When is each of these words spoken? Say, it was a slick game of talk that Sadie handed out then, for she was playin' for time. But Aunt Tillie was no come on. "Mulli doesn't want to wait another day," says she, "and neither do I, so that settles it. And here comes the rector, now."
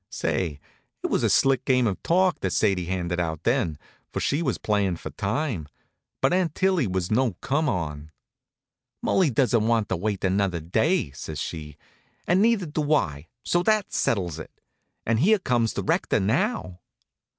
Say, 0.09 0.59
it 1.03 1.11
was 1.11 1.21
a 1.21 1.29
slick 1.29 1.63
game 1.63 1.85
of 1.85 2.01
talk 2.01 2.39
that 2.39 2.53
Sadie 2.53 2.85
handed 2.85 3.19
out 3.19 3.43
then, 3.43 3.77
for 4.11 4.19
she 4.19 4.41
was 4.41 4.57
playin' 4.57 4.95
for 4.95 5.11
time. 5.11 5.67
But 6.23 6.33
Aunt 6.33 6.55
Tillie 6.55 6.87
was 6.87 7.11
no 7.11 7.33
come 7.33 7.69
on. 7.69 8.09
"Mulli 9.03 9.29
doesn't 9.31 9.67
want 9.67 9.89
to 9.89 9.95
wait 9.95 10.23
another 10.23 10.59
day," 10.59 11.11
says 11.11 11.37
she, 11.39 11.77
"and 12.25 12.41
neither 12.41 12.65
do 12.65 12.91
I, 12.91 13.27
so 13.43 13.61
that 13.61 13.93
settles 13.93 14.39
it. 14.39 14.59
And 15.05 15.19
here 15.19 15.37
comes 15.37 15.73
the 15.73 15.83
rector, 15.83 16.19
now." 16.19 16.79